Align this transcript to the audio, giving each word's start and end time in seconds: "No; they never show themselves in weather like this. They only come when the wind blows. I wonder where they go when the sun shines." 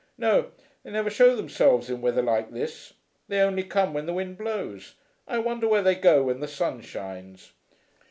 "No; 0.17 0.49
they 0.81 0.89
never 0.89 1.11
show 1.11 1.35
themselves 1.35 1.87
in 1.87 2.01
weather 2.01 2.23
like 2.23 2.49
this. 2.53 2.93
They 3.27 3.39
only 3.39 3.63
come 3.63 3.93
when 3.93 4.07
the 4.07 4.13
wind 4.15 4.35
blows. 4.35 4.95
I 5.27 5.37
wonder 5.37 5.67
where 5.67 5.83
they 5.83 5.93
go 5.93 6.23
when 6.23 6.39
the 6.39 6.47
sun 6.47 6.81
shines." 6.81 7.51